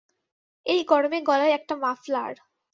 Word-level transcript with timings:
এই 0.65 0.81
গরমে 0.83 1.19
গলায় 1.21 1.51
একটা 1.51 1.75
মাফলার। 1.75 2.33